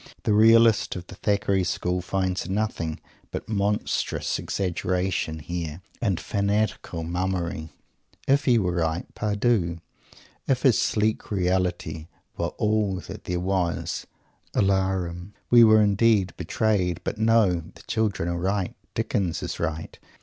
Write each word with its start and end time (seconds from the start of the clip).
The 0.23 0.33
realist 0.33 0.95
of 0.95 1.05
the 1.05 1.13
Thackeray 1.13 1.63
School 1.63 2.01
finds 2.01 2.49
nothing 2.49 2.99
but 3.29 3.47
monstrous 3.47 4.39
exaggeration 4.39 5.37
here 5.37 5.83
and 6.01 6.19
fantastic 6.19 6.91
mummery. 6.91 7.69
If 8.27 8.45
he 8.45 8.57
were 8.57 8.77
right, 8.77 9.05
par 9.13 9.35
dieu! 9.35 9.79
If 10.47 10.63
his 10.63 10.79
sleek 10.79 11.29
"reality" 11.29 12.07
were 12.35 12.47
all 12.57 12.95
that 13.01 13.25
there 13.25 13.39
was 13.39 14.07
"alarum!" 14.55 15.35
We 15.51 15.63
were 15.63 15.83
indeed 15.83 16.33
"betrayed"! 16.35 17.01
But 17.03 17.19
no; 17.19 17.61
the 17.75 17.83
children 17.83 18.27
are 18.27 18.39
right. 18.39 18.73
Dickens 18.95 19.43
is 19.43 19.59
right. 19.59 19.99